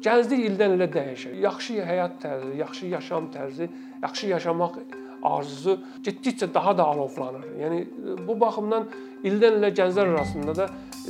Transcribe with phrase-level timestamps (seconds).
[0.00, 1.34] Gənclik ildən ilə dəyişir.
[1.42, 3.66] Yaxşı həyat tərzi, yaxşı yaşam tərzi,
[4.00, 4.78] yaxşı yaşamaq
[5.22, 7.44] arzusu getdikcə daha da alovlanır.
[7.60, 7.80] Yəni
[8.24, 8.86] bu baxımdan
[9.28, 10.68] ildən ilə gənclər arasında da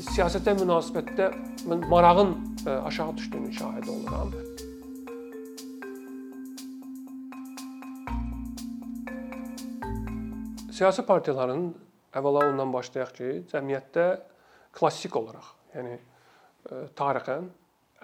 [0.09, 1.29] siyasətə münasibətdə
[1.87, 2.35] marağın
[2.67, 4.35] e, aşağı düşdüyünün şahidi oluram.
[10.75, 11.71] Siyasi partiyaların
[12.17, 14.11] əvvəla ondan başlayaq ki, cəmiyyətdə
[14.75, 17.51] klassik olaraq, yəni e, tarixən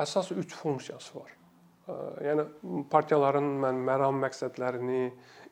[0.03, 1.33] əsas 3 funksiyası var.
[2.25, 2.45] Yəni
[2.91, 5.11] partiyaların mən məram məqsədlərini,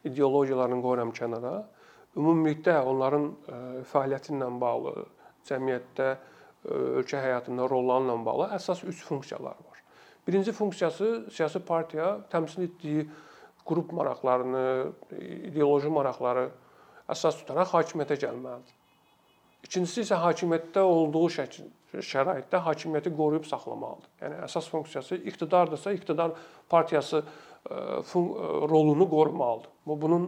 [0.08, 1.54] ideologiyalarını qoyuram kənara.
[2.18, 3.28] Ümumilikdə onların
[3.90, 4.94] fəaliyyəti ilə bağlı,
[5.48, 6.08] cəmiyyətdə,
[7.00, 9.80] ölkə həyatında rolları ilə bağlı əsas 3 funksiyalar var.
[10.26, 13.08] Birinci funksiyası siyasi partiya təmsil etdiyi
[13.68, 14.92] qrup maraqlarını,
[15.50, 16.48] ideoloji maraqları
[17.12, 18.80] əsas tutaraq hakimiyyətə gəlməlidir.
[19.64, 21.70] İkincisi isə hakimiyyətdə olduğu şəkil
[22.02, 24.10] şəraitdə hakimiyyəti qoruyub saxlamalıdır.
[24.22, 26.32] Yəni əsas funksiyası iqtidardırsa, iqtidar
[26.68, 28.22] partiyası e, e,
[28.70, 29.70] rolunu qorumalıdır.
[29.86, 30.26] Bu bunun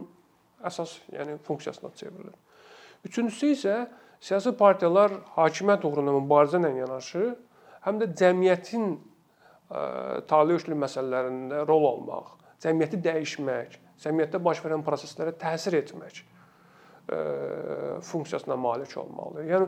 [0.63, 2.33] əsas, yəni funksiyasına çevrilir.
[3.05, 3.75] Üçüncüsü isə
[4.19, 7.27] siyasi partiyalar hakimiyyət uğrunda mübarizə ilə yanaşı,
[7.85, 9.83] həm də cəmiyyətin e,
[10.29, 16.23] taley işli məsələlərində rol almaq, cəmiyyəti dəyişmək, cəmiyyətdə baş verən proseslərə təsir etmək
[18.01, 19.45] funksiyasına malik olmalıdır.
[19.51, 19.67] Yəni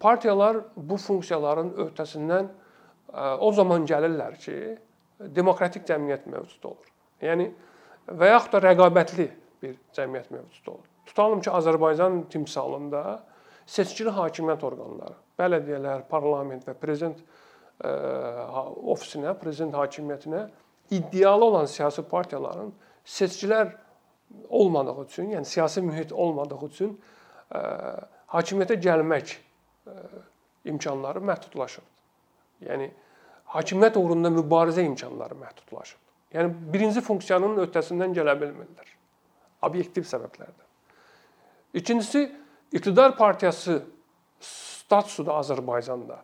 [0.00, 2.48] partiyalar bu funksiyaların öhdəsindən
[3.40, 4.56] o zaman gəlirlər ki,
[5.36, 6.88] demokratik cəmiyyət mövcud olur.
[7.22, 7.50] Yəni
[8.08, 9.28] və yaxud da rəqabətli
[9.62, 10.88] bir cəmiyyət mövcud olur.
[11.06, 13.22] Tutalım ki, Azərbaycan timsalında
[13.66, 17.20] seçkili hakimiyyət orqanları, bələdiyyələr, parlament və prezident
[17.82, 20.46] ofisinə, prezident hakimiyyətinə
[20.92, 22.72] iddialı olan siyasi partiyaların
[23.04, 23.72] seçkilər
[24.48, 26.96] olmadığı üçün, yəni siyasi mühit olmadığı üçün
[28.32, 29.36] hakimiyyətə gəlmək
[30.64, 31.86] imkanları məhdudlaşıb.
[32.68, 32.90] Yəni
[33.54, 35.98] hakimiyyət uğrunda mübarizə imkanları məhdudlaşıb.
[36.32, 38.92] Yəni birinci funksiyanın öhdəsindən gələ bilmirlər.
[39.62, 40.68] Obyektiv səbəblərdən.
[41.74, 42.24] İkincisi
[42.72, 43.82] iqtidar partiyası
[44.40, 46.18] statusu da Azərbaycanda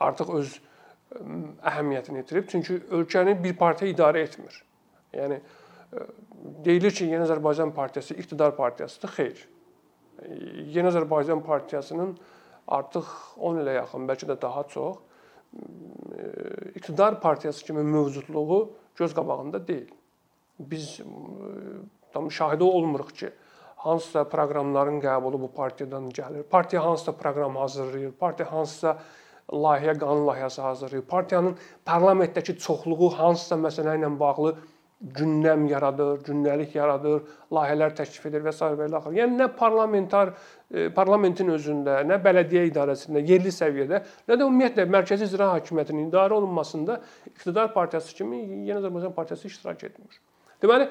[0.00, 0.60] artıq öz
[1.70, 2.48] əhəmiyyətini itirib.
[2.48, 4.62] Çünki ölkəni bir partiya idarə etmir.
[5.12, 5.40] Yəni
[6.64, 9.14] deyilir ki, Yeni Azərbaycan partiyası iqtidar partiyasıdır.
[9.16, 9.48] Xeyr.
[10.74, 12.16] Yeni Azərbaycan partiyasının
[12.68, 14.96] artıq 10 ilə yaxın, bəlkə də daha çox
[16.74, 19.90] iqtidar partiyası kimi mövcudluğu göz qabağında deyil.
[20.58, 21.00] Biz
[22.12, 23.30] tam şahidi olmuruq ki,
[23.76, 26.42] hansısa proqramların qəbulu bu partiyadan gəlir.
[26.42, 28.98] Partiya hansısa proqram hazırlayır, partiya hansısa
[29.50, 31.06] layihə, qanun layihəsi hazırlayır.
[31.06, 34.54] Partiyanın parlamentdəki çoxluğu hansısa məsələ ilə bağlı
[35.02, 38.62] gündəm yaradır, gündəlik yaradır, layihələr təklif edir və s.
[38.78, 39.14] və ilə axır.
[39.16, 40.30] Yəni nə parlamentar
[40.70, 46.38] e, parlamentin özündə, nə bələdiyyə idarəsində, yerli səviyyədə, nə də ümumiyyətlə mərkəzi icra hakimiyyətinin idarə
[46.38, 47.00] olunmasında
[47.32, 50.20] iqtidar partiyası kimi Yeni Azərbaycan partiyası iştirak etmir.
[50.62, 50.86] Deməli,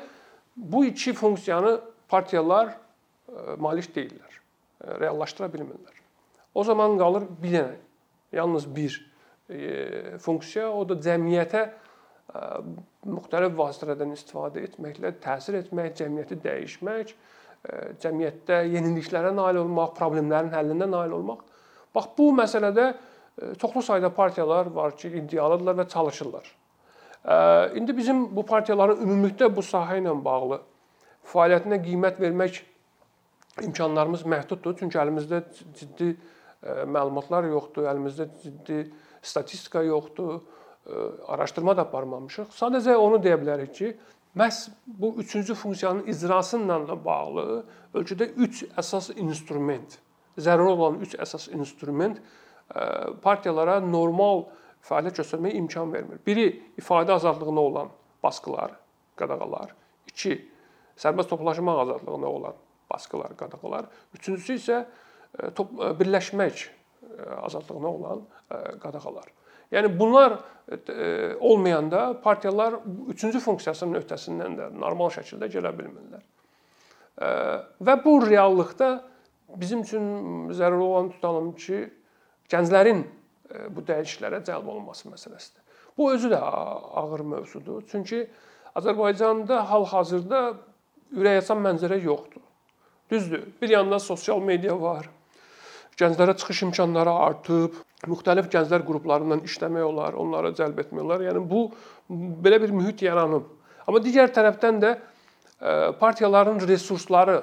[0.55, 1.77] bu iki funksiyanı
[2.11, 4.41] partiyalar e, malik deyillər.
[4.83, 6.03] E, reallaşdıra bilmirlər.
[6.53, 7.79] O zaman qalır bir dənə,
[8.35, 8.99] yalnız bir
[10.23, 11.65] funksiya, o da cəmiyyətə
[12.31, 17.13] müxtəlif vasitələrdən istifadə etməklə təsir etmək, cəmiyyəti dəyişmək,
[18.01, 21.43] cəmiyyətdə yeniliklərə nail olmaq, problemlərin həllinə nail olmaq.
[21.95, 22.87] Bax bu məsələdə
[23.59, 26.51] çoxlu sayda partiyalar var ki, iddialıdırlar və çalışırlar.
[27.75, 30.61] İndi bizim bu partiyaların ümumilikdə bu sahə ilə bağlı
[31.33, 32.63] fəaliyyətinə qiymət vermək
[33.61, 34.77] imkanlarımız məhduddur.
[34.79, 35.43] Çünki əlimizdə
[35.77, 36.15] ciddi
[36.87, 38.85] məlumatlar yoxdur, əlimizdə ciddi
[39.21, 40.39] statistika yoxdur
[41.27, 42.53] araşdırma da aparmamışıq.
[42.57, 43.91] Sadəcə onu deyə bilərik ki,
[44.37, 49.99] məhz bu üçüncü funksiyanın icrası ilə bağlı ölkədə 3 əsas instrument,
[50.37, 52.21] zəruri olan 3 əsas instrument
[53.21, 54.45] partiyalara normal
[54.87, 56.21] fəaliyyət göstərməyə imkan vermir.
[56.25, 56.47] Biri
[56.79, 57.91] ifadə azadlığına olan
[58.23, 58.77] basqılar,
[59.19, 59.75] qadağalar.
[60.09, 60.37] 2
[60.97, 62.55] sərbəst toplaşmaq azadlığına olan
[62.89, 63.91] basqılar, qadağalar.
[64.15, 64.85] Üçüncüsü isə
[65.99, 66.65] birləşmək
[67.43, 68.25] azadlığına olan
[68.81, 69.29] qadağalar.
[69.71, 70.39] Yəni bunlar
[70.71, 72.75] e, olmayanda partiyalar
[73.07, 76.23] üçüncü funksiyasının öhdəsindən də normal şəkildə gələ bilmirlər.
[77.21, 77.29] E,
[77.83, 78.91] və bu reallıqda
[79.55, 81.85] bizim üçün zəruri olan tutalım ki,
[82.51, 85.61] gənclərin e, bu dəyişikliklərə cəlb olunması məsələsidir.
[85.97, 87.83] Bu özü də ağır mövzudur.
[87.91, 88.25] Çünki
[88.75, 90.41] Azərbaycanda hal-hazırda
[91.11, 92.43] ürəkaçan mənzərə yoxdur.
[93.11, 93.43] Düzdür.
[93.61, 95.09] Bir yanda sosial media var.
[95.99, 97.75] Gənclərə çıxış imkanları artıb,
[98.09, 101.25] müxtəlif gənclər qruplarından işləmək olar, onları cəlb etmək olar.
[101.27, 101.67] Yəni bu
[102.43, 103.45] belə bir mühit yaranıb.
[103.87, 107.41] Amma digər tərəfdən də e, partiyaların resursları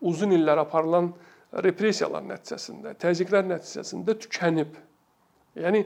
[0.00, 1.12] uzun illər aparılan
[1.64, 4.76] repressiyalar nəticəsində, təzyiqlər nəticəsində tükənib.
[5.58, 5.82] Yəni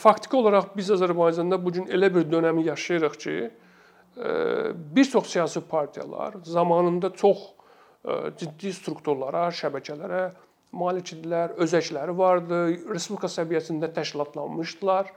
[0.00, 3.34] faktiki olaraq biz Azərbaycanda bu gün elə bir dövrü yaşayırıq ki,
[4.96, 7.38] bir çox siyasi partiyalar zamanında çox
[8.38, 10.30] ciddi strukturlara, şəbəkələrə
[10.74, 12.58] malikdirlər, özəkləri vardı,
[12.90, 15.12] respublika səviyyəsində təşkilatlanmışdılar.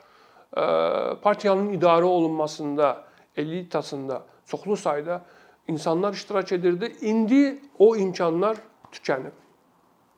[1.24, 3.04] Partiyanın idarə olunmasında,
[3.36, 5.22] elitasında çoxlu sayda
[5.68, 6.96] insanlar iştirak edirdi.
[7.02, 8.58] İndi o imkanlar
[8.92, 9.36] tükənib.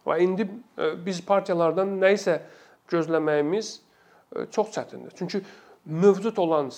[0.06, 0.46] Və indi
[1.06, 2.40] biz partiyalardan nə isə
[2.90, 3.74] gözləməyimiz
[4.54, 5.16] çox çətindir.
[5.18, 5.42] Çünki
[5.86, 6.70] mövcud olan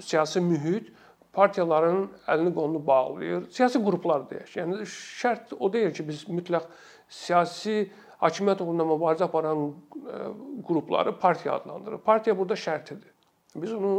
[0.00, 0.90] siyasi mühit
[1.34, 3.48] partiyaların əlini qolunu bağlayır.
[3.50, 4.52] Siyasi qruplar deyək.
[4.58, 6.68] Yəni şərt o deyil ki, biz mütləq
[7.08, 7.90] siyasi
[8.22, 9.66] hakimiyyət uğrunda mübarizə aparan
[10.66, 12.04] qrupları partiya adlandırırıq.
[12.04, 13.10] Partiya burada şərtidir.
[13.54, 13.90] Biz onu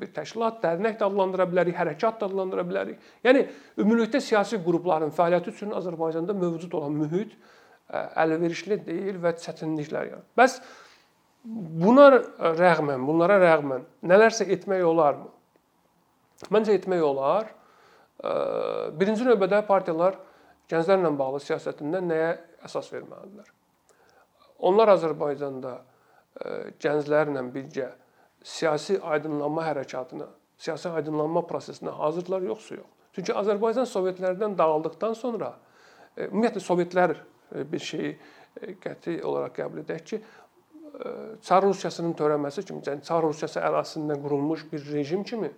[0.00, 3.02] bir təşkilat, dərnək də adlandıra bilərik, hərəkat da adlandıra bilərik.
[3.26, 3.42] Yəni
[3.76, 7.34] ümumilikdə siyasi qrupların fəaliyyəti üçün Azərbaycanda mövcud olan mühit
[7.92, 10.24] əlverişli deyil və çətinliklər yaranır.
[10.38, 10.56] Bəs
[11.44, 12.08] buna
[12.56, 15.28] rəğmən, bunlara rəğmən nələrsə etmək olarmı?
[16.54, 17.52] Məncə etmək olar.
[18.96, 20.16] Birinci növbədə partiyalar
[20.70, 22.30] gənclərlə bağlı siyasətində nəyə
[22.66, 23.48] əsas verməlidirlər?
[24.62, 25.74] Onlar Azərbaycanda
[26.82, 27.90] gənclərlə birgə
[28.42, 30.28] siyasi aydınlanma hərəkatına,
[30.58, 32.90] siyasi aydınlanma prosesinə hazırdılar yoxsa yox?
[33.12, 35.52] Çünki Azərbaycan Sovetlərdən dağıldıqdan sonra
[36.16, 37.16] ümumiyyətlə Sovetlər
[37.68, 38.14] bir şeyi
[38.80, 40.22] qəti olaraq qəbul edək ki,
[41.42, 45.48] Çar Rusiyasının törəməsi kimi, yəni Çar Rusiyası ərazisində qurulmuş bir rejim kimi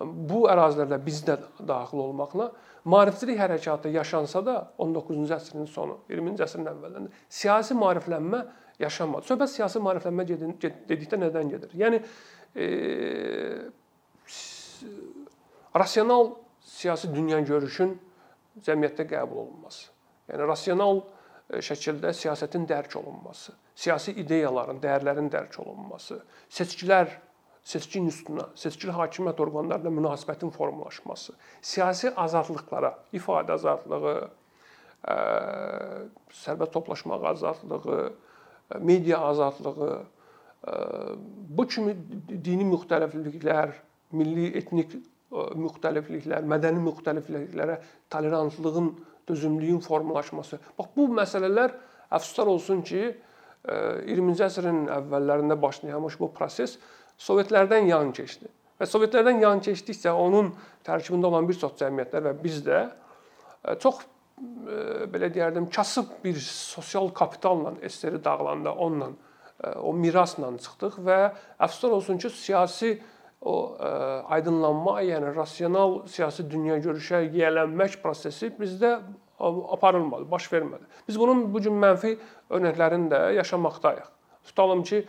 [0.00, 1.36] bu ərazilərdə biz də
[1.68, 2.48] daxil olmaqla
[2.88, 8.42] maarifçilik hərəkatı yaşansa da 19-cu əsrin sonu, 20-ci əsrin əvvəllərində siyasi maariflənmə
[8.80, 9.28] yaşanmadı.
[9.28, 11.74] Söhbət siyasi maariflənmə dedikdə nədən gedir?
[11.76, 12.00] Yəni
[12.56, 12.68] e,
[15.76, 16.32] rasional
[16.64, 17.92] siyasi dünya görüşün
[18.64, 19.90] cəmiyyətdə qəbul olunması.
[20.32, 27.12] Yəni rasional e, şəkildə siyasətin dərk olunması, siyasi ideyaların, dəyərlərin dərk olunması, seçkilər
[27.64, 34.16] seçki institutuna, seçkili hakimiyyət orqanlarına münasibətin formalaşması, siyasi azadlıqlara, ifadə azadlığı,
[36.42, 38.12] sərbəst toplaşmaq azadlığı,
[38.80, 40.02] media azadlığı,
[41.58, 41.94] bu kimi
[42.28, 43.72] dini müxtəlifliklər,
[44.12, 44.94] milli etnik
[45.32, 47.78] müxtəlifliklər, mədəni müxtəlifliklərə
[48.10, 48.92] tolerantlığın,
[49.28, 50.58] dözümlüyün formalaşması.
[50.78, 51.76] Bax bu məsələlər
[52.10, 53.12] əfsuslar olsun ki,
[53.62, 56.74] 20-ci əsrin əvvəllərində başlamış bu proses
[57.20, 58.48] Sovetlərdən yan keçdi.
[58.80, 60.50] Və Sovetlərdən yan keçdikcə onun
[60.86, 66.40] tərkibində olan bir çox cəmiyyətlər və biz də e, çox e, belə deyərdim, kasıb bir
[66.42, 71.18] sosial kapitalla SSR dağılanda onunla e, o mirasla çıxdıq və
[71.62, 72.96] əfsuslar olsun ki, siyasi
[73.42, 73.74] o
[74.30, 78.92] aydınlanma, yəni rasional siyasi dünya görüşə yiyələnmək prosesi bizdə
[79.42, 80.86] aparılmadı, baş vermədi.
[81.08, 82.12] Biz bunun bu gün mənfi
[82.54, 84.06] örnəklərini də yaşamaqdayıq.
[84.46, 85.00] Tutalım ki,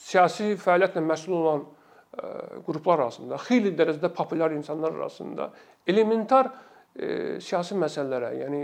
[0.00, 2.30] siyasi fəaliyyətlə məşğul olan e,
[2.66, 5.50] qruplar arasında, xeyli dərəcədə populyar insanlar arasında
[5.88, 6.50] elementar
[6.96, 8.62] e, siyasi məsələlərə, yəni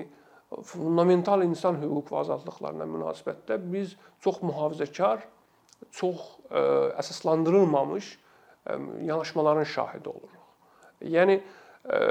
[0.67, 5.25] fundamental insan hüquq və azadlıqlarına münasibətdə biz çox mühafizəkar,
[5.95, 6.65] çox ə, e,
[7.03, 8.79] əsaslandırılmamış ə,
[9.11, 10.43] yanaşmaların şahidi oluruq.
[11.13, 12.03] Yəni ə,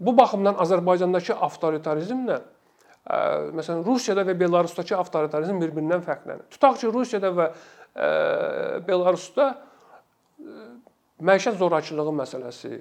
[0.00, 3.16] bu baxımdan Azərbaycandakı avtoritarizmlə ə,
[3.56, 6.46] məsələn Rusiyada və Belarusdakı avtoritarizm bir-birindən fərqlənir.
[6.54, 7.50] Tutaq ki, Rusiyada və
[7.94, 9.48] Belarusda
[11.22, 12.78] məişət zorakılığı məsələsi,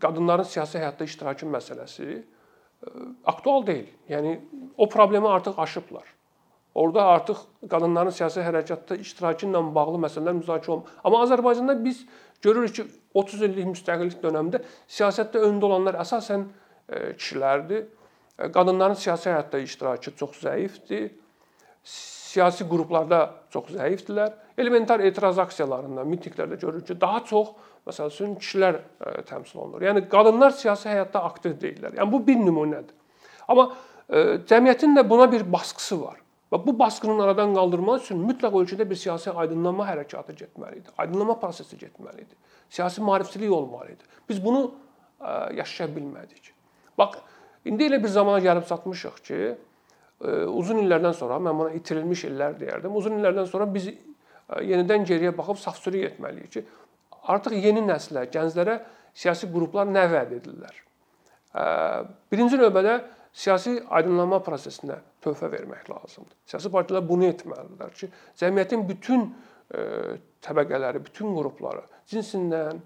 [0.00, 2.22] qadınların siyasi həyatda iştirakı məsələsi
[3.28, 3.90] aktual deyil.
[4.08, 4.38] Yəni
[4.76, 6.06] o problemi artıq aşıblar.
[6.74, 10.96] Orda artıq qadınların siyasi hərəkatda iştirakı ilə bağlı məsələlər müzakirə olunur.
[11.04, 12.06] Amma Azərbaycanda biz
[12.42, 16.46] görürük ki, 30 illik müstəqillik dövründə siyasətdə öndə olanlar əsasən
[16.88, 17.88] kişilərdir.
[18.54, 21.10] Qadınların siyasi həyatda iştirakı çox zəifdir
[22.28, 24.34] siyasi qruplarda çox zəifdilər.
[24.58, 27.52] Elementar etiraz aksiyalarında, mitinqlərdə görürük ki, daha çox
[27.88, 29.84] məsəl üçün kişilər e, təmsil olunur.
[29.86, 31.96] Yəni qadınlar siyasi həyatda aktiv deyillər.
[31.98, 32.96] Yəni bu bir nümunədir.
[33.48, 36.18] Amma e, cəmiyyətin də buna bir baskısı var.
[36.52, 40.92] Və bu baskının aradan qaldırmaq üçün mütləq ölkədə bir siyasi aydınlanma hərəkatı getməli idi.
[40.98, 42.38] Aydınlanma prosesi getməli idi.
[42.72, 44.12] Siyasi maarifçilik olmalı idi.
[44.28, 44.62] Biz bunu
[45.20, 46.52] e, yaşaya bilmədik.
[46.98, 47.20] Bax,
[47.64, 49.40] indi elə bir zamana gəlib çatmışıq ki,
[50.20, 52.94] uzun illərdən sonra mən buna itirilmiş illər deyərdim.
[52.98, 53.90] Uzun illərdən sonra biz
[54.64, 56.64] yenidən geriyə baxıb saf-sürü etməliyik ki,
[57.28, 58.80] artıq yeni nəslə, gənclərə
[59.18, 60.82] siyasi qruplar nə vəd edirlər.
[62.32, 62.98] Birinci növbədə
[63.38, 66.34] siyasi aydınlanma prosesinə töhfə vermək lazımdır.
[66.48, 68.10] Siyasi partiyalar bunu etməlidirlər ki,
[68.40, 69.28] cəmiyyətin bütün
[70.44, 72.80] təbəqələri, bütün qrupları cinsindən,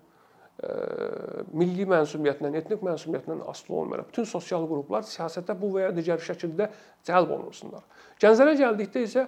[1.52, 6.68] milli mənsubiyyətdən, etnik mənsubiyyətdən asılı olmayaraq bütün sosial qruplar siyasətə bu və ya digər şəkildə
[7.08, 7.82] cəlb olunsunlar.
[8.22, 9.26] Gənclərə gəldikdə isə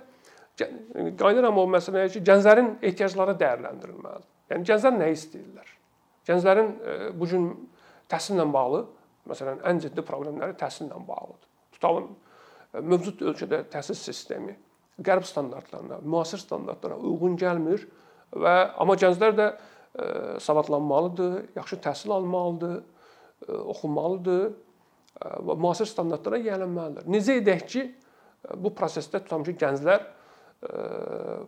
[1.19, 4.29] qayıdıram o məsələyə ki, gənclərin ehtiyacları dəyərləndirilməlidir.
[4.53, 5.73] Yəni gənclər nə istəyirlər?
[6.29, 6.71] Gənclərin
[7.19, 7.49] bu gün
[8.13, 8.85] təhsillə bağlı,
[9.31, 11.51] məsələn, ən ciddi problemləri təhsillə bağlıdır.
[11.75, 12.13] Tutalım
[12.83, 14.55] mövcud ölkədə təhsil sistemi
[15.03, 17.83] qərb standartlarına, müasir standartlara uyğun gəlmir
[18.35, 19.49] və amma gənclər də
[20.41, 22.83] savadlanmalıdır, yaxşı təhsil almalıdır,
[23.75, 24.45] oxumalıdır
[25.47, 27.07] və müasir standartlara yiyələnməlidir.
[27.11, 27.83] Necə edək ki,
[28.59, 30.07] bu prosesdə tutam ki, gənclər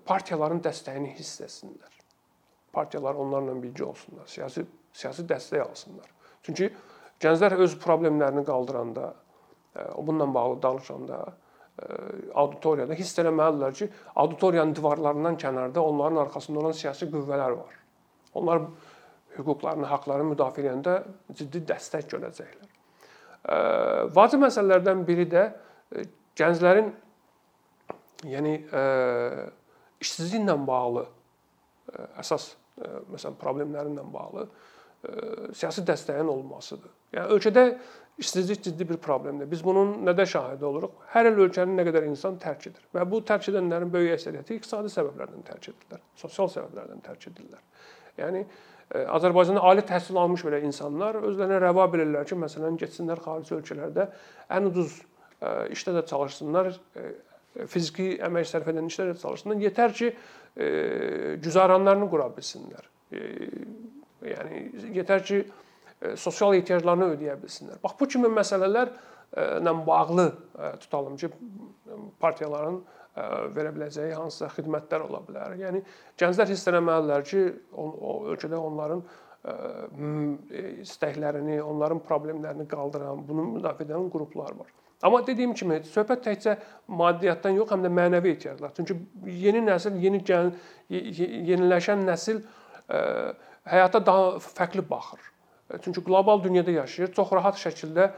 [0.06, 1.92] partiyaların dəstəyini hiss etsinlər.
[2.76, 6.08] Partiyalar onlarla birgə olsunlar, siyasi siyasi dəstək alsınlar.
[6.46, 6.70] Çünki
[7.20, 9.14] gənclər öz problemlərini qaldıranda,
[9.96, 11.18] bununla bağlı danışanda
[12.34, 17.74] auditoriyada hiss eləməlidirlər ki, auditoriyanın divarlarından kənarda onların arxasında olan siyasi qüvvələr var.
[18.36, 18.66] Onlar
[19.36, 20.96] hüquqlarını, haqqlarını müdafiə edəndə
[21.36, 22.70] ciddi dəstək görəcəklər.
[24.16, 25.48] Vacib məsələlərdən biri də
[26.38, 26.92] gənclərin
[28.26, 28.54] yəni
[30.02, 31.04] işsizliklə bağlı
[32.22, 32.54] əsas
[33.12, 34.48] məsələn problemlərlə bağlı
[35.54, 36.90] siyasi dəstəyin olmasıdır.
[37.14, 37.64] Yəni ölkədə
[38.18, 39.48] işsizlik ciddi bir problemdir.
[39.50, 40.96] Biz bunun nədə şahidi oluruq?
[41.12, 44.92] Hər il ölkənin nə qədər insan tərk edir və bu tərk edənlərin böyük əksəriyyəti iqtisadi
[44.92, 47.62] səbəblərdən tərk edirlər, sosial səbəblərdən tərk edirlər.
[48.20, 48.44] Yəni
[49.16, 54.06] Azərbaycanda ali təhsil almış belə insanlar özlərinə rəva bilirlər ki, məsələn, getsinlər xarici ölkələrdə
[54.56, 55.00] ən ucuz
[55.74, 56.70] işdə də çalışsınlar,
[57.72, 59.58] fiziki əmək sərf edən işdə də çalışsınlar.
[59.66, 60.12] Yetər ki,
[61.42, 62.86] güzaranlarını qura bilsinlər
[64.24, 65.42] yəni yetər ki,
[66.02, 67.80] e, sosial ehtiyaclarını ödəyə bilsinlər.
[67.82, 68.86] Bax bu kimi məsələlərlə
[69.86, 71.30] bağlı e, tutalım ki,
[72.20, 72.95] partiyaların e,
[73.56, 75.54] verə biləcəyi hansısa xidmətlər ola bilər.
[75.60, 75.82] Yəni
[76.20, 79.04] gənclər hiss etməlidirlər ki, o, o ölkədə onların
[80.82, 84.72] istəklərini, onların problemlərini qaldıran, bunu müdafiə edən qruplar var.
[85.04, 86.56] Amma dediyim kimi, söhbət təkcə
[86.88, 88.72] maddiyyatdan yox, həm də mənəvi ehtiyaclar.
[88.76, 88.96] Çünki
[89.44, 90.50] yeni nəsil, yeni gəl,
[90.90, 92.40] yeniləşən nəsil
[93.66, 95.20] həyata daha fərqli baxır.
[95.82, 98.10] Çünki qlobal dünyada yaşayır, çox rahat şəkildə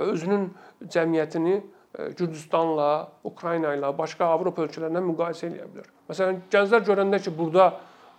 [0.00, 0.50] özünün
[0.84, 1.62] cəmiyyətini e,
[1.98, 5.88] Gürcüstanla, Ukrayna ilə, başqa Avropa ölkələrindən müqayisə edə bilər.
[6.10, 7.64] Məsələn, gənclər görəndə ki, burada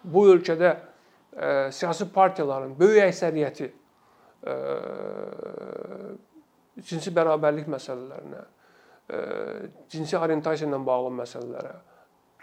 [0.04, 0.80] bu ölkədə ə,
[1.32, 3.72] e, siyasi partiyaların böyük əksəriyyəti ə,
[4.51, 4.58] e,
[6.90, 9.22] cinsi bərabərlik məsələlərinə, ə,
[9.94, 11.74] cinsi orientasiya ilə bağlı məsələlərə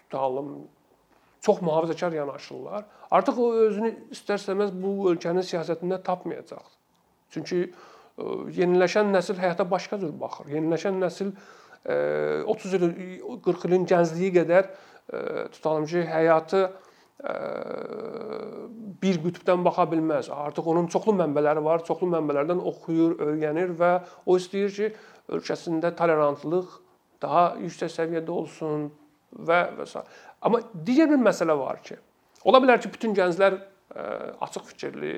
[0.01, 0.55] tutalım,
[1.45, 2.89] çox mühafizəkar yanaşırlar.
[3.13, 6.73] Artıq o özünü istər-istəməz bu ölkənin siyasətində tapmayacaq.
[7.37, 7.73] Çünki e,
[8.55, 10.51] yeniləşən nəsil həyata başqa cür baxır.
[10.57, 11.33] Yeniləşən nəsil
[12.49, 12.91] 30 e, il,
[13.45, 14.71] 40 ilin gəncliyi qədər
[15.55, 16.67] tutalım ki, həyatı
[19.03, 20.29] bir qütbdən baxa bilməz.
[20.31, 23.93] Artıq onun çoxlu mənbələri var, çoxlu mənbələrdən oxuyur, öyrənir və
[24.27, 24.91] o istəyir ki,
[25.39, 26.77] ölkəsində tolerantlıq
[27.23, 28.91] daha yüksək səviyyədə olsun
[29.49, 30.05] və və s.
[30.45, 31.99] Amma digər bir məsələ var ki,
[32.45, 33.59] ola bilər ki, bütün gənclər
[34.45, 35.17] açıq fikirli,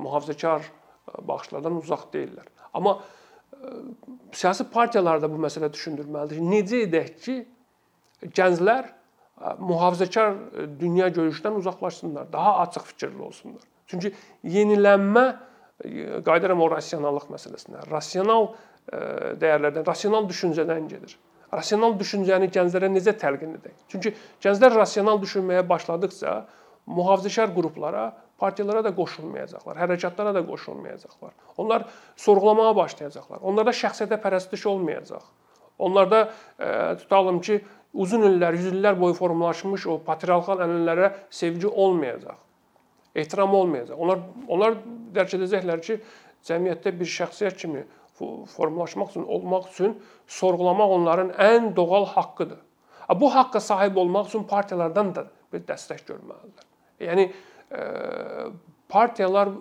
[0.00, 0.66] mühafizəkar
[1.06, 2.48] baxışlardan uzaq deyillər.
[2.74, 2.98] Amma
[4.32, 7.36] siyasi partiyalar da bu məsələ düşündürməlidir necə edək ki,
[8.36, 8.92] gənclər
[9.60, 10.34] mühafizəkar
[10.80, 13.62] dünya görüşdən uzaqlaşsınlar, daha açıq fikirli olsunlar.
[13.86, 14.12] Çünki
[14.44, 15.26] yenilənmə
[16.26, 17.84] qayıdıram o rasionallıq məsələsinə.
[17.90, 18.50] Rasional
[18.88, 21.18] dəyərlərdən, rasional düşüncədən gedir
[21.54, 23.74] rasional düşüncəni gənclərə necə təlqin edək?
[23.92, 26.36] Çünki gənclər rasional düşünməyə başladıkca
[26.90, 31.32] mühafizəkar qruplara, partiyalara da qoşulmayacaqlar, hərəkatlara da qoşulmayacaqlar.
[31.56, 31.86] Onlar
[32.20, 33.40] sorğulamağa başlayacaqlar.
[33.42, 35.24] Onlarda şəxsiyyətə pərəstiş olmayacaq.
[35.78, 36.22] Onlarda
[36.58, 36.68] e,
[37.02, 37.60] tutalım ki,
[37.94, 42.38] uzun illər, yüz illər boyu formalaşmış o patriarxal ənənələrə sevgi olmayacaq.
[43.16, 43.96] Ehtiram olmayacaq.
[43.96, 44.76] Onlar onlar
[45.16, 45.98] dərk edəcəklər ki,
[46.46, 47.84] cəmiyyətdə bir şəxsiyyət kimi
[48.56, 52.60] formalaşmaq üçün, olmaq üçün sorğulamaq onların ən doğal haqqıdır.
[53.20, 56.66] Bu haqqa sahib olmaq üçün partiyalardan da bir dəstək görməlidirlər.
[57.00, 57.28] Yəni
[58.92, 59.52] partiyalar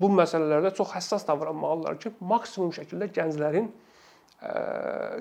[0.00, 3.68] bu məsələlərdə çox həssas davranmalıdırlar ki, maksimum şəkildə gənclərin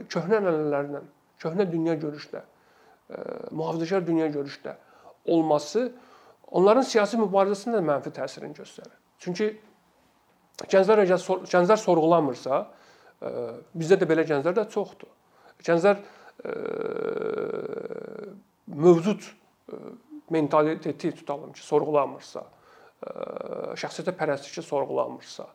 [0.10, 1.02] köhnə ənənələrlə,
[1.44, 2.44] köhnə dünya görüşlə,
[3.52, 4.78] mühafizəkar dünya görüşlə
[5.30, 5.90] olması
[6.56, 8.96] onların siyasi mübarizəsində mənfi təsirini göstərir.
[9.20, 9.52] Çünki
[10.68, 12.60] Gənclər əgər gənclər sorğulamırsa,
[13.80, 15.12] bizdə də belə gənclər də çoxdur.
[15.64, 16.02] Gənclər
[18.68, 19.24] mövcud
[20.32, 22.44] mentaliteti tutalım ki, sorğulamırsa,
[23.80, 25.48] şəxsiyyətə pərəstişi sorğulamırsa,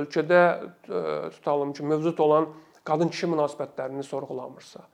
[0.00, 0.42] ölkədə
[1.36, 2.48] tutalım ki, mövcud olan
[2.88, 4.84] qadın-kişi münasibətlərini sorğulamırsa,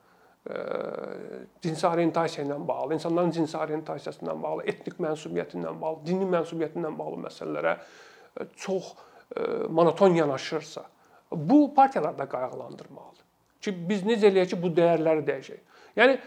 [1.63, 6.79] cinsi orientasiya ilə bağlı, insanların cinsi orientasiyası ilə bağlı, etnik mənsubiyyəti ilə bağlı, dini mənsubiyyəti
[6.79, 7.77] ilə bağlı məsələlərə
[8.55, 8.95] çox
[9.35, 10.83] E, monoton yanaşırsa,
[11.31, 13.25] bu partiyalar da qayğılandırmalıdır.
[13.61, 15.63] Ki biz necə eləyək ki, bu dəyərləri dəyişək.
[15.99, 16.19] Yəni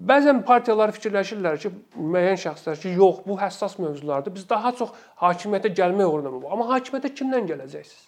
[0.00, 4.34] bəzən partiyalar fikirləşirlər ki, müəyyən şəxslər ki, yox, bu həssas mövzulardır.
[4.34, 6.46] Biz daha çox hakimiyyətə gəlmək uğruna bu.
[6.52, 8.06] Amma hakimiyyətə kimdən gələcəksiniz?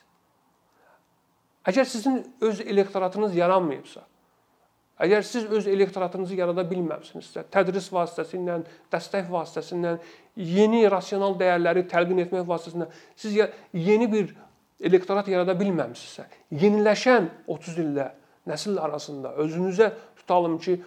[1.69, 4.01] Əgər sizin öz elektoratınız yaranmayıbsa,
[5.03, 8.57] əgər siz öz elektoratınızı yarada bilməmisinizsə, tədris vasitəsilə,
[8.91, 9.93] dəstək vasitəsilə,
[10.37, 13.39] yeni rasional dəyərləri təlqin etmək vasitəsilə siz
[13.73, 14.33] yeni bir
[14.83, 16.27] elektorat yarada bilməmisinizsə,
[16.65, 18.09] yeniləşən 30 illə
[18.51, 20.81] nəsil arasında özünüzə tutalım ki,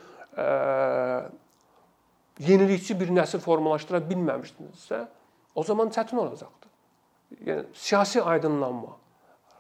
[2.40, 5.06] yenilikçi bir nəsil formalaşdıra bilməmişdinizsə,
[5.56, 6.72] o zaman çətin olacaqdır.
[7.46, 8.98] Yəni siyasi aydınlanma,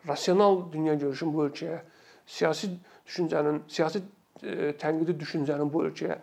[0.07, 1.79] rasional dünya görüşün bu ölkəyə,
[2.25, 2.73] siyasi
[3.07, 4.03] düşüncənin, siyasi
[4.81, 6.19] tənqidi düşüncənin bu ölkəyə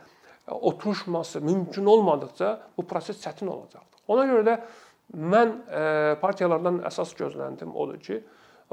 [0.52, 4.04] oturuşması mümkün olmadıkca bu proses çətin olacaqdır.
[4.08, 4.58] Ona görə də
[5.12, 5.56] mən
[6.20, 8.20] partiyalardan əsas gözləntim odur ki,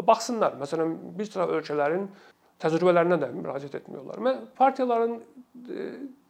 [0.07, 0.55] baxsınlar.
[0.59, 2.07] Məsələn, bir sıra ölkələrin
[2.60, 4.20] təcrübələrinə də müraciət etmiyorlar.
[4.24, 5.20] Mən partiyaların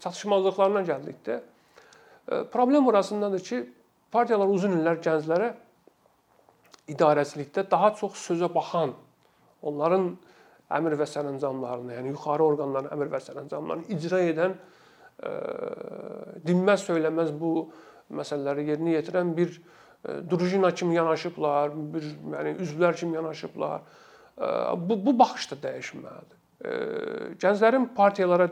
[0.03, 1.39] çatışmazlıqlarına gəldikdə
[2.53, 3.61] problem burasındadır ki,
[4.11, 5.53] partiyalar uzun illər gənclərə
[6.89, 8.93] idarəçilikdə daha çox sözə baxan,
[9.61, 10.11] onların
[10.77, 15.31] əmr və sərəncamlarını, yəni yuxarı orqanların əmr və sərəncamlarını icra edən e,
[16.45, 17.53] dinməz söyləməz bu
[18.19, 22.05] məsələləri yerinə yetirən bir e, drujina kimi yanaşıblar, bir
[22.35, 23.81] yəni üzvlər kimi yanaşıblar.
[24.39, 24.45] E,
[24.89, 26.37] bu bu baxış da dəyişməlidir.
[27.39, 28.49] Gənclərin partiyalara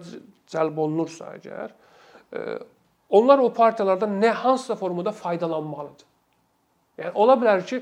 [0.48, 1.74] cəlb olunursa əgər,
[3.10, 6.06] onlar o partiyalardan nə hansısa formada faydalanmalıdır.
[7.02, 7.82] Yəni ola bilər ki,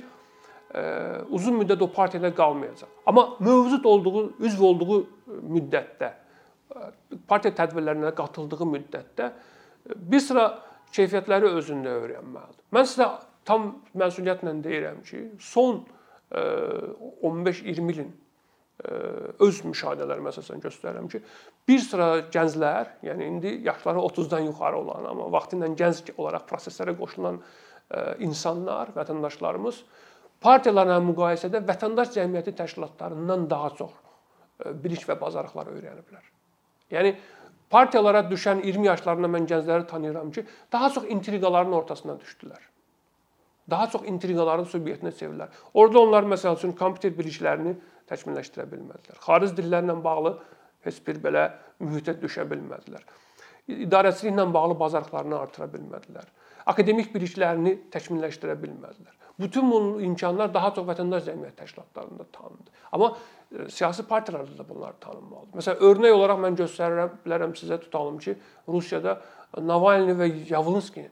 [1.30, 2.90] uzun müddət o partiyada qalmayacaq.
[3.06, 4.98] Amma mövcud olduğu, üzv olduğu
[5.46, 6.12] müddətdə
[7.30, 9.30] partiya tədbirlərinə qatıldığı müddətdə
[9.96, 10.48] bir sıra
[10.96, 12.64] keyfiyyətləri özündə öyrənməlidir.
[12.74, 13.12] Mən sizə
[13.46, 15.84] tam məsuliyyətlə deyirəm ki, son
[16.32, 18.13] 15-20 ilin
[19.39, 21.22] öz müşahidələrimə əsasən göstərirəm ki,
[21.67, 27.39] bir sıra gənclər, yəni indi yaşları 30-dan yuxarı olan, amma vaxtilə gənc olaraq proseslərə qoşulan
[28.26, 29.80] insanlar, vətəndaşlarımız
[30.43, 33.95] partiyalarla müqayisədə vətəndaş cəmiyyəti təşkilatlarından daha çox
[34.84, 36.28] bilik və bacarıqlar öyrəniblər.
[36.91, 37.15] Yəni
[37.71, 42.62] partiyalara düşən 20 yaşlarında mən gəncləri tanıyıram ki, daha çox intriqaların ortasına düşdülər.
[43.69, 45.54] Daha çox intriqaların subyektinə çevrilirlər.
[45.73, 47.73] Orada onlar məsəl üçün kompüter biliklərini
[48.10, 49.19] təkmilləşdirə bilmədilər.
[49.25, 50.36] Xarici dillərlə bağlı
[50.86, 51.45] heç bir belə
[51.82, 53.06] mühitə düşə bilmədilər.
[53.88, 56.28] İdarəçiliklə bağlı bacarıqlarını artıra bilmədilər.
[56.69, 59.13] Akademik biliklərini təkmilləşdirə bilmədilər.
[59.39, 62.69] Bütün bu imkanlar daha çox vətəndaş cəmiyyət təşkilatlarında tanındı.
[62.91, 63.10] Amma
[63.51, 65.58] e, siyasi partiyalarda da bunlar tanınmalıdır.
[65.60, 69.17] Məsələn, örnək olaraq mən göstərə bilərəm sizə tutalım ki, Rusiyada
[69.60, 71.12] Navalny və Yavlinski e,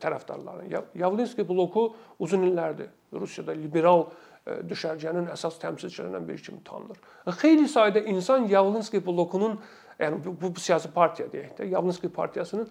[0.00, 0.68] tərəfdarları.
[0.98, 7.00] Yavlinski bloku uzun illərdir Rusiyada liberal e, düşərgənin əsas təmsilçilərindən biri kimi tanınır.
[7.40, 9.58] Xeyli sayda insan Yavlinski blokunun,
[9.98, 12.70] yəni bu, bu siyasi partiya deyək də, Yavlinski partiyasının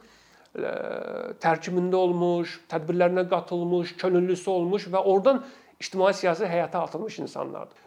[1.43, 5.43] tərkibində olmuş, tədbirlərinə qatılmış, könüllüsü olmuş və oradan
[5.77, 7.77] ictimai siyasi həyata atılmış insanlardır.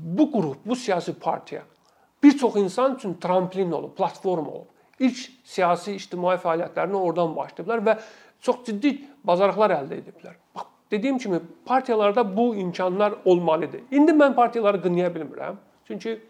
[0.00, 1.62] Bu qrup, bu siyasi partiya
[2.24, 4.66] bir çox insan üçün tramplin olub, platforma olub.
[4.98, 7.96] İlk siyasi ictimai fəaliyyətlərini oradan başlayıblar və
[8.44, 8.94] çox ciddi
[9.26, 10.36] bacarıqlar əldə ediblər.
[10.54, 13.80] Bax, dediyim kimi partiyalarda bu imkanlar olmalıdır.
[13.90, 15.58] İndi mən partiyaları qınaya bilmirəm.
[15.88, 16.20] Çünki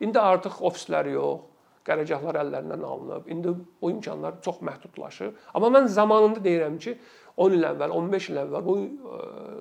[0.00, 1.44] indi artıq ofislər yox,
[1.86, 3.28] qərargahlar əllərindən alınıb.
[3.30, 5.32] İndi bu imkanlar çox məhdudlaşır.
[5.54, 6.96] Amma mən zamanında deyirəm ki,
[7.36, 9.18] 10 il əvvəl, 15 il əvvəl bu e,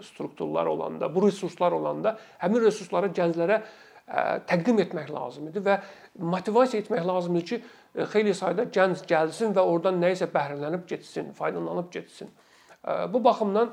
[0.08, 5.82] strukturlar olanda, bu resurslar olanda həmin resursları gənclərə e, təqdim etmək lazım idi və
[6.36, 7.62] motivasiya etmək lazım idi ki,
[7.96, 12.30] xeyli sayda gənc gəlsin və oradan nə isə bəhrələnib getsin, faydalanıb getsin.
[13.14, 13.72] Bu baxımdan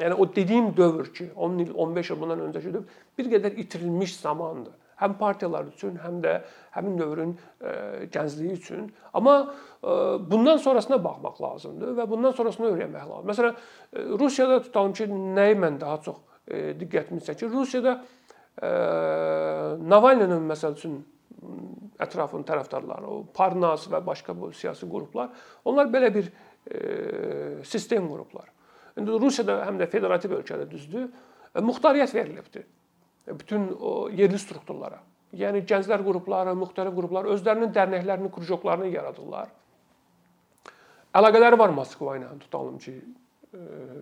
[0.00, 2.82] yəni o dediyim dövr ki, 10 il, 15 il bundan öncəkidir,
[3.18, 6.36] bir qədər itirilmiş zamandır həm partiyalar üçün, həm də
[6.76, 7.74] həmin dövrün e,
[8.12, 8.88] gəncliyi üçün.
[9.14, 9.36] Amma
[9.82, 9.88] e,
[10.30, 13.30] bundan sonrasına baxmaq lazımdır və bundan sonrasını öyrənmək lazımdır.
[13.32, 13.60] Məsələn,
[13.92, 17.52] e, Rusiyada tutalım ki, nəyi mən daha çox diqqətimi çəkir?
[17.52, 18.00] Rusiyada
[18.60, 20.96] Navalnyinin məsəl üçün
[22.00, 25.30] ətrafın tərəfdarları, o Parnas və başqa bu siyasi qruplar,
[25.64, 26.32] onlar belə bir
[27.64, 28.50] sistem qruplar.
[29.00, 31.06] İndi Rusiyada həm də federativ ölkədə düzdür,
[31.64, 32.66] muxtariyyət verilibdir
[33.38, 35.00] bütün o yerli strukturlara.
[35.36, 39.52] Yəni gənclər qrupları, müxtəlif qruplar özlərinin dərnəklərini, krujoklarını yaradırlar.
[41.20, 42.96] Əlaqələri var Moskva ilə, tutalım ki,
[43.54, 43.60] e,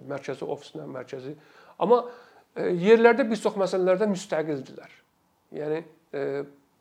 [0.09, 1.35] mərkəzi ofislə, mərkəzi.
[1.85, 2.01] Amma
[2.55, 4.97] e, yerlərdə bir çox məsələlərdə müstəqildirlər.
[5.59, 6.25] Yəni e,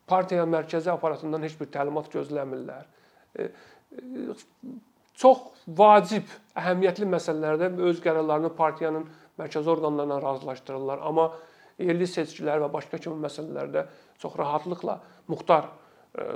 [0.07, 2.87] partiya mərkəzi aparatından heç bir təlimat gözləmirlər.
[5.17, 9.07] Çox vacib, əhəmiyyətli məsələlərdə öz qərarlarını partiyanın
[9.39, 11.31] mərkəzi orqanlarına razılaşdırırlar, amma
[11.81, 13.85] yerli seçkilər və başqa kimi məsələlərdə
[14.21, 15.71] çox rahatlıqla muxtar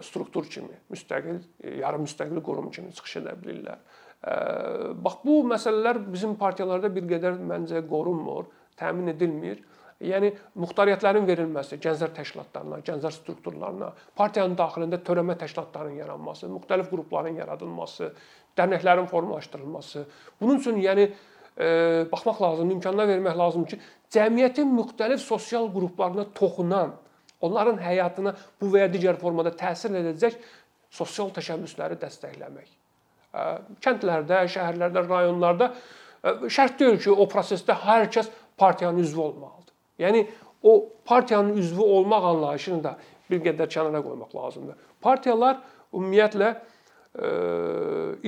[0.05, 1.39] struktur kimi, müstəqil,
[1.81, 3.79] yarım müstəqil qurum kimi çıxış edə bilirlər.
[5.01, 9.63] Bax bu məsələlər bizim partiyalarda bir qədər məncə qorunmur, təmin edilmir.
[10.01, 18.09] Yəni muxtariyyətlərin verilməsi gənclər təşkilatlarına, gənclər strukturlarına, partiyanın daxilində törəmə təşkilatlarının yaranması, müxtəlif qrupların yaradılması,
[18.57, 20.05] dərnəklərin formalaşdırılması.
[20.41, 23.79] Bunun üçün yəni e, baxmaq lazımdır, imkanlar vermək lazımdır ki,
[24.17, 26.95] cəmiyyətin müxtəlif sosial qruplarına toxunan,
[27.41, 30.41] onların həyatına bu və ya digər formada təsir edəcək
[30.89, 32.69] sosial təşəbbüsləri dəstəkləmək.
[33.37, 33.47] E,
[33.85, 39.60] kəndlərdə, şəhərlərdə, rayonlarda e, şərt deyil ki, o prosesdə hər kəs partiyanın üzvü olmalıdır.
[40.01, 40.25] Yəni
[40.63, 42.97] o partiyanın üzvü olmaq anlayışını da
[43.29, 44.75] bir qədər kənara qoymaq lazımdır.
[45.01, 45.61] Partiyalar
[45.93, 47.31] ümumiyyətlə e,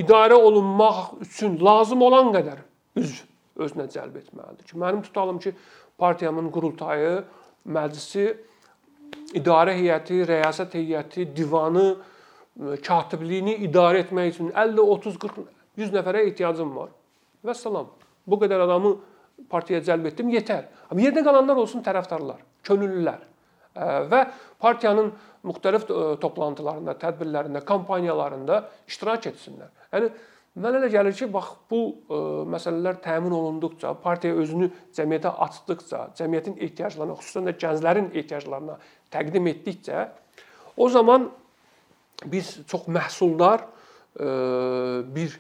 [0.03, 2.63] idarə olunmaq üçün lazım olan qədər
[2.99, 3.23] üzv
[3.63, 5.53] özünə cəlb etməlidir ki, mənim tutalım ki,
[5.97, 7.21] partiyamın qurultayı,
[7.69, 8.31] məclisi,
[9.37, 15.51] idarə heyəti, rəyasət heyəti, divanı, e, katibliyini idarə etmək üçün 50, 30, 40,
[15.83, 16.89] 100 nəfərə ehtiyacım var.
[17.45, 17.91] Və salam.
[18.27, 18.95] Bu qədər adamı
[19.49, 20.67] partiyaya cəlb etdim, yetər.
[20.89, 23.29] Amma yerdə qalanlar olsun tərəfdarlar, könüllülər
[24.09, 24.19] və
[24.61, 25.09] partiyanın
[25.43, 25.87] müxtəlif
[26.21, 29.71] toplantılarında, tədbirlərində, kampaniyalarında iştirak etsinlər.
[29.91, 30.11] Yəni
[30.61, 31.79] mənə elə gəlir ki, bax bu
[32.53, 38.77] məsələlər təmin olunduqca, partiya özünü cəmiyyətə açdıqca, cəmiyyətin ehtiyaclarına, xüsusən də gənclərin ehtiyaclarına
[39.13, 40.05] təqdim etdikcə,
[40.77, 41.31] o zaman
[42.29, 43.65] biz çox məhsuldar
[44.13, 45.33] bir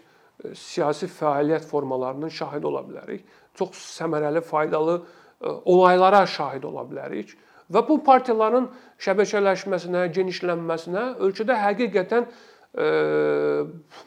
[0.57, 3.21] siyasi fəaliyyət formalarının şahidi ola bilərik
[3.59, 7.35] çox səmərəli, faydalı e, olaylara şahid ola bilərik
[7.73, 8.67] və bu partiyaların
[9.03, 12.87] şəbəkələşməsinə, genişlənməsinə ölkədə həqiqətən e,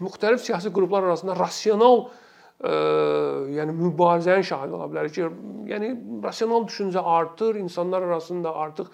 [0.02, 2.06] müxtəlif siyasi qruplar arasında rasional
[2.61, 2.72] e,
[3.59, 5.16] yəni mübarizənin şahidi ola bilərik.
[5.16, 5.28] Ki,
[5.72, 5.92] yəni
[6.24, 8.90] rasional düşüncə artır, insanlar arasında artıq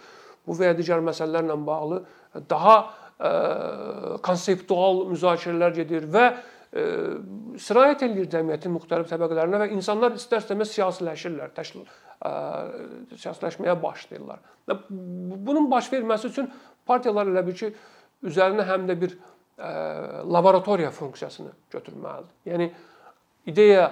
[0.47, 2.03] bu və ya digər məsələlərlə bağlı
[2.51, 3.33] daha e,
[4.27, 6.27] konseptual müzakirələr gedir və
[6.73, 11.85] sirayət eləyir cəmiyyətin müxtəlif təbəqələrinə və insanlar istər-istəməz siyasiləşirlər, təşkil
[13.13, 14.41] siyasiləşməyə başlayırlar.
[14.71, 16.49] Və bunun baş verməsi üçün
[16.89, 17.73] partiyalar elə bil ki,
[18.25, 19.19] üzərinə həm də bir
[20.33, 22.33] laboratoriya funksiyasını götürməlidir.
[22.49, 22.71] Yəni
[23.53, 23.91] ideya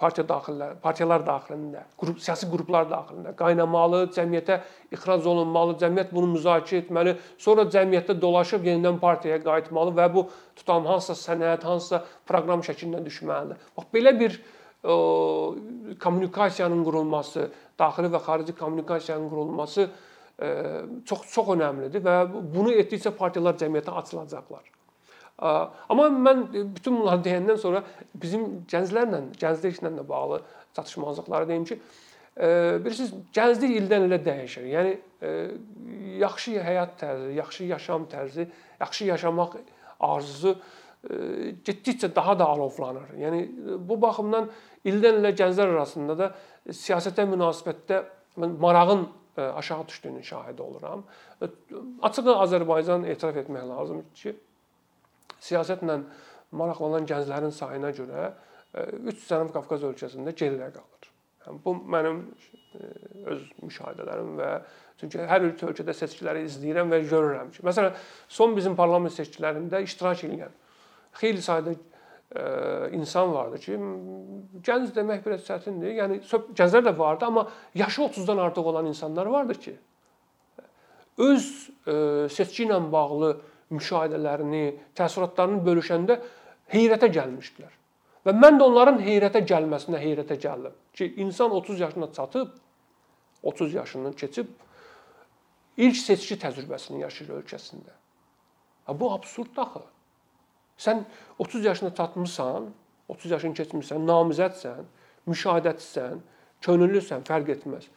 [0.00, 4.58] partiya daxilində, partiyalar daxilində, qrup siyasi qruplar daxilində qaynamalı, cəmiyyətə
[4.96, 10.26] ixrac olunmalı, cəmiyyət bunu müzakirə etməli, sonra cəmiyyətdə dolaşıb yenidən partiyaya qayıtmalı və bu
[10.58, 13.62] tutam hansısa sənəd, hansısa proqram şəklində düşməlidir.
[13.78, 14.98] Bax belə bir ə,
[16.02, 20.54] kommunikasiyanın qurulması, daxili və xarici kommunikasiyanın qurulması ə,
[21.06, 24.74] çox çox əhəmilidir və bunu etdikcə partiyalar cəmiyyətə açılacaqlar.
[25.38, 26.44] Amma mən
[26.76, 27.82] bütün bunları deyəndən sonra
[28.14, 30.42] bizim gənclərlə, gəncliklə də bağlı
[30.76, 31.78] çatışmazlıqları deyim ki,
[32.84, 34.68] bilirsiniz, gənclik ildən ilə dəyişir.
[34.70, 34.94] Yəni
[36.22, 38.46] yaxşı həyat tərzi, yaxşı yaşam tərzi,
[38.80, 39.58] yaxşı yaşamaq
[40.00, 40.54] arzusu
[41.66, 43.10] getdikcə daha da alovlanır.
[43.18, 43.42] Yəni
[43.88, 44.48] bu baxımdan
[44.86, 46.30] ildən ilə gənclər arasında da
[46.70, 48.02] siyasətə münasibətdə
[48.38, 51.04] marağın aşağı düşdüyünün şahidi oluram.
[52.02, 54.36] Açıq Azərbaycan etiraf etmək lazımdır ki,
[55.44, 55.98] siyasətlə
[56.54, 58.32] maraqlanan gənclərin sayına görə
[58.74, 61.10] 3 e, Cənubi Qafqaz ölkəsində geridə qalır.
[61.44, 62.20] Yəni bu mənim
[62.74, 62.90] e,
[63.32, 64.50] öz müşahidələrim və
[65.00, 67.96] çünki hər üç ölkədə seçkiləri izləyirəm və görürəm ki, məsələn,
[68.28, 70.54] son bizim parlament seçkilərində iştirak edən
[71.20, 72.44] xeyli sayda e,
[72.96, 73.78] insan vardı ki,
[74.66, 75.96] gənc demək biraz çətindir.
[76.00, 76.20] Yəni
[76.56, 79.76] gənclər də vardı, amma yaşı 30-dan artıq olan insanlar vardı ki,
[81.24, 81.44] öz
[82.34, 83.36] seçki ilə bağlı
[83.74, 84.64] müşahidələrini,
[84.98, 86.18] təəssüratlarını bölüşəndə
[86.74, 87.72] heyrətə gəlmişdilər.
[88.24, 92.54] Və mən də onların heyrətə gəlməsinə heyrətə gəldim ki, insan 30 yaşına çatıb
[93.42, 94.46] 30 yaşını keçib
[95.76, 97.92] ilk seçki təcrübəsini yaşayır ölkəsində.
[98.84, 99.82] Ha bu absurd axı.
[100.78, 101.04] Sən
[101.38, 102.70] 30 yaşına çatmısan,
[103.08, 104.88] 30 yaşını keçmirsən, namizədsən,
[105.28, 106.22] müşahidəçisən,
[106.64, 107.88] könüllüsən, fərq etməz.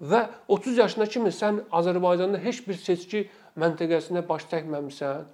[0.00, 5.26] Və 30 yaşına kimi sən Azərbaycanda heç bir seçki məntəqəsinə baş çəkməmisən.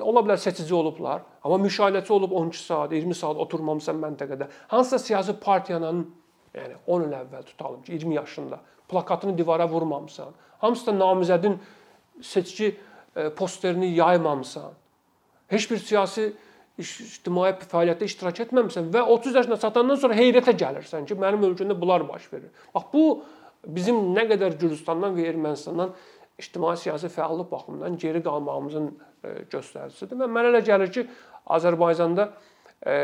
[0.00, 4.50] Ola bilər seçici olublar, amma müşahidəçi olub 12 saat, 20 saat oturmamısan məntəqədə.
[4.68, 6.04] Hansısa siyasi partiyanın
[6.54, 10.34] yəni 10 il əvvəl tutalım ki, 20 yaşında plakatını divara vurmamısan.
[10.58, 11.56] Hamısı da namizədin
[12.22, 12.76] seçki
[13.16, 14.72] e, posterini yaymamısan.
[15.48, 16.32] Heç bir siyasi
[16.78, 22.06] ictimai fəaliyyətdə iştirak etməmisən və 30 yaşına çatandan sonra heyrətə gəlirsən ki, mənim ölkəmdə bunlar
[22.08, 22.50] baş verir.
[22.74, 23.04] Bax bu
[23.66, 25.92] bizim nə qədər Gürcüstandan və Ermənistandan
[26.40, 28.86] ictimai siyasi fəallıq baxımından geri qalmağımızın
[29.24, 31.04] e, göstəricisidir və mənə elə gəlir ki,
[31.56, 32.28] Azərbaycanda
[32.86, 32.94] e,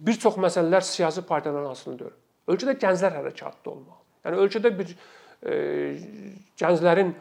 [0.00, 2.16] bir çox məsələlər siyasi partiyadan asılı deyil.
[2.52, 4.00] Ölkədə gənclər hərəkatda olmalı.
[4.26, 5.54] Yəni ölkədə bir e,
[6.60, 7.14] gənclərin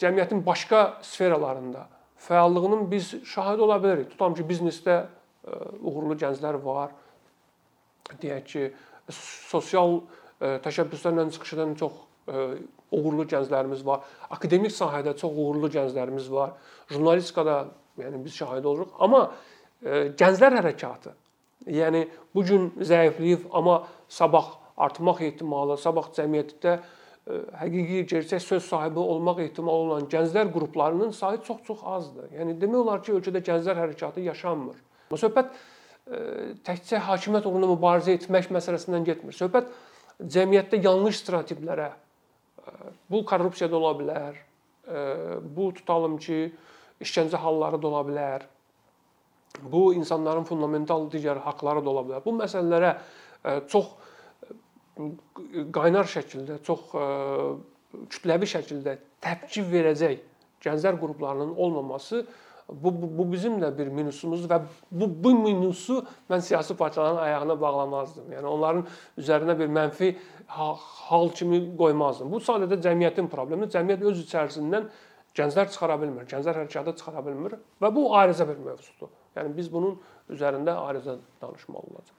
[0.00, 1.86] cəmiyyətin başqa sferalarında
[2.28, 4.10] fəallığının biz şahidi ola bilərik.
[4.12, 4.98] Tutam ki, biznesdə
[5.80, 6.92] uğurlu gənclər var.
[8.20, 8.64] Deyək ki,
[9.14, 10.00] sosial
[10.64, 12.07] təşəbbüslərlə çıxış edən çox
[12.92, 14.04] uğurlu gənclərimiz var.
[14.30, 16.56] Akademik sahədə çox uğurlu gənclərimiz var.
[16.92, 17.64] Jurnalistikada
[18.00, 18.94] yəni biz şahid oluruq.
[18.98, 19.28] Amma
[20.18, 21.14] gənclər hərəkatı
[21.68, 26.78] yəni bu gün zəifləyib, amma sabah artmaq ehtimalı, sabah cəmiyyətdə
[27.60, 32.30] həqiqi gerçək söz sahibi olmaq ehtimalı olan gənclər qruplarının sayı çox-çox azdır.
[32.38, 34.78] Yəni demək olar ki, ölkədə gənclər hərəkatı yaşanmır.
[35.12, 35.52] Söhbət
[36.64, 39.36] təkcə hakimiyyət uğrunda mübarizə etmək məsələsindən getmir.
[39.36, 39.68] Söhbət
[40.18, 41.90] cəmiyyətdə yanlış stereotiplərə
[43.10, 44.38] bu korrupsiya da ola bilər.
[45.56, 46.38] Bu tutalım ki,
[47.04, 48.46] işgəncə halları da ola bilər.
[49.62, 52.24] Bu insanların fundamental digər haqqları da ola bilər.
[52.24, 52.94] Bu məsələlərə
[53.70, 53.92] çox
[55.74, 56.90] qaynar şəkildə, çox
[58.12, 60.20] kütləvi şəkildə təpki verəcək
[60.64, 62.24] gənclər qruplarının olmaması
[62.68, 67.60] bu, bu, bu bizim də bir minusumuzdur və bu bu minusu mən siyasi partiyaların ayağına
[67.60, 68.32] bağlamazdım.
[68.32, 68.84] Yəni onların
[69.18, 70.14] üzərinə bir mənfi
[70.48, 72.32] hal kimi qoymazdım.
[72.32, 73.70] Bu sadəcə cəmiyyətin problemi.
[73.72, 74.90] Cəmiyyət öz içərisindən
[75.38, 79.12] gənclər çıxara bilmir, gənclər hərəkatı çıxara bilmir və bu ayrıca bir mövzudur.
[79.36, 79.98] Yəni biz bunun
[80.30, 82.17] üzərində ayrıca danışmalı olacağıq.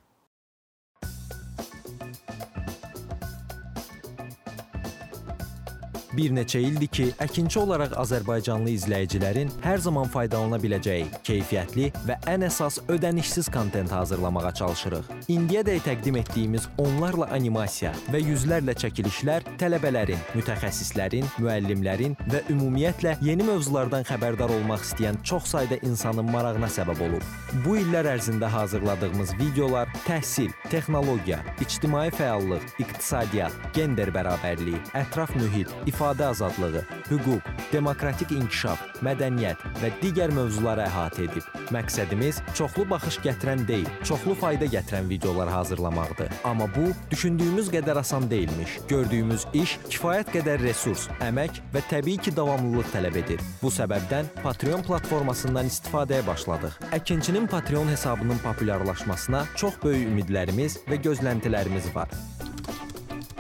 [6.18, 12.48] Bir neçə ildir ki, əkinçi olaraq azərbaycanlı izləyicilərin hər zaman faydalana biləcəyi keyfiyyətli və ən
[12.48, 15.12] əsas ödənişsiz kontent hazırlamağa çalışırıq.
[15.30, 24.08] İndiyədək təqdim etdiyimiz onlarla animasiya və yüzlərlə çəkilişlər tələbələrin, mütəxəssislərin, müəllimlərin və ümumiyyətlə yeni mövzulardan
[24.10, 27.30] xəbərdar olmaq istəyən çox sayda insanın marağına səbəb olub.
[27.50, 36.28] Bu illər ərzində hazırladığımız videolar təhsil, texnologiya, ictimai fəallıq, iqtisadiyyat, gender bərabərliyi, ətraf mühit, ifadə
[36.30, 41.48] azadlığı, hüquq, demokratik inkişaf, mədəniyyət və digər mövzuları əhatə edib.
[41.74, 46.30] Məqsədimiz çoxlu baxış gətirən deyil, çoxlu fayda gətirən videolar hazırlamaqdır.
[46.46, 48.78] Amma bu düşündüyümüz qədər asan deyilmiş.
[48.90, 53.42] Gördüyümüz iş kifayət qədər resurs, əmək və təbii ki, davamlılıq tələb edir.
[53.64, 56.78] Bu səbəbdən Patreon platformasından istifadəyə başladıq.
[56.94, 62.10] Əkinçinin Patreon hesabının populyarlaşmasına çox böyük ümidlərimiz və gözləntilərimiz var.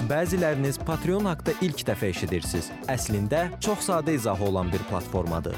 [0.09, 2.71] Bəziləriniz Patreon haqqında ilk dəfə eşidirsiniz.
[2.89, 5.57] Əslində çox sadə izahı olan bir platformadır.